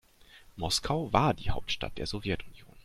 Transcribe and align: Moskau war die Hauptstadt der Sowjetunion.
Moskau 0.57 1.13
war 1.13 1.35
die 1.35 1.51
Hauptstadt 1.51 1.95
der 1.99 2.07
Sowjetunion. 2.07 2.75